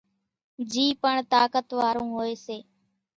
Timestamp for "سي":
2.45-2.57